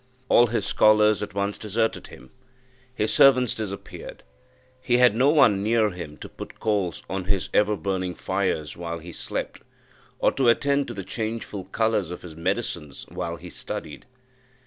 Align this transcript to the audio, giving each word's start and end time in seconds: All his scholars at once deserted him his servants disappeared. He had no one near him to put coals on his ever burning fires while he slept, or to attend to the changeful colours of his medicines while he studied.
All 0.29 0.47
his 0.47 0.65
scholars 0.65 1.21
at 1.21 1.35
once 1.35 1.59
deserted 1.59 2.07
him 2.07 2.31
his 2.91 3.13
servants 3.13 3.53
disappeared. 3.53 4.23
He 4.81 4.97
had 4.97 5.13
no 5.13 5.29
one 5.29 5.61
near 5.61 5.91
him 5.91 6.17
to 6.21 6.27
put 6.27 6.59
coals 6.59 7.03
on 7.07 7.25
his 7.25 7.49
ever 7.53 7.77
burning 7.77 8.15
fires 8.15 8.75
while 8.75 8.97
he 8.97 9.11
slept, 9.11 9.61
or 10.17 10.31
to 10.31 10.49
attend 10.49 10.87
to 10.87 10.95
the 10.95 11.03
changeful 11.03 11.65
colours 11.65 12.09
of 12.09 12.23
his 12.23 12.35
medicines 12.35 13.05
while 13.09 13.35
he 13.35 13.51
studied. 13.51 14.07